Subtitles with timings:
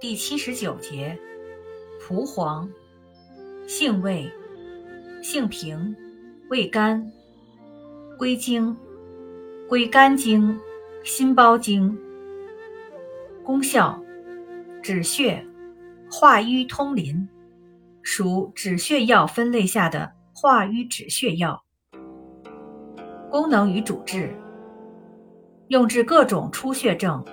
[0.00, 1.18] 第七十九节，
[2.00, 2.70] 蒲黄，
[3.66, 4.30] 性味，
[5.20, 5.92] 性平，
[6.50, 7.04] 味甘，
[8.16, 8.76] 归经，
[9.68, 10.56] 归肝经、
[11.02, 11.98] 心包经。
[13.42, 14.00] 功效，
[14.80, 15.44] 止血，
[16.08, 17.28] 化瘀通淋，
[18.00, 21.60] 属止血药分类下的化瘀止血药。
[23.28, 24.32] 功能与主治，
[25.66, 27.24] 用治各种出血症、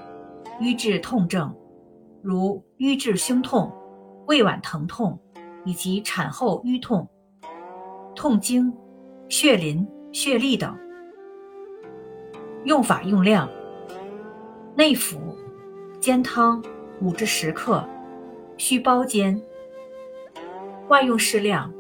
[0.60, 1.56] 瘀滞痛症。
[2.26, 3.72] 如瘀滞胸痛、
[4.26, 5.20] 胃脘疼痛
[5.64, 7.08] 以及产后瘀痛、
[8.16, 8.74] 痛经、
[9.30, 10.76] 血淋、血痢等。
[12.64, 13.48] 用法用量：
[14.76, 15.38] 内服，
[16.02, 16.64] 煎汤
[17.00, 17.88] 五至十克，
[18.58, 19.40] 需包煎；
[20.88, 21.72] 外用适量，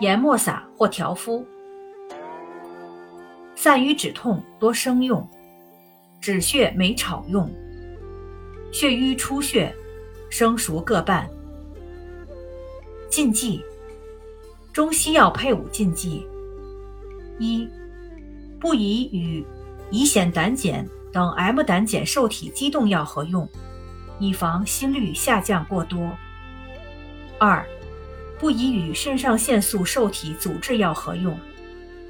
[0.00, 1.44] 研末撒或调敷。
[3.54, 5.28] 散瘀止痛多生用，
[6.18, 7.46] 止血每炒用。
[8.78, 9.74] 血瘀出血，
[10.28, 11.26] 生熟各半。
[13.08, 13.64] 禁忌：
[14.70, 16.26] 中西药配伍禁忌：
[17.38, 17.66] 一、
[18.60, 19.42] 不宜与
[19.90, 23.48] 乙酰胆碱等 M 胆碱受体激动药合用，
[24.18, 26.10] 以防心率下降过多；
[27.38, 27.66] 二、
[28.38, 31.34] 不宜与肾上腺素受体阻滞药合用，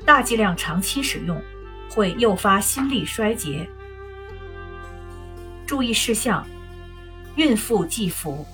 [0.04, 1.40] 大剂量长期使用
[1.88, 3.68] 会诱发心力衰竭。
[5.64, 6.44] 注意事项：
[7.36, 8.46] 孕妇忌服。